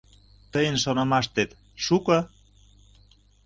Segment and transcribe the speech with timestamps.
[0.51, 1.49] —Тыйын шонымаштет,
[1.85, 2.17] шуко?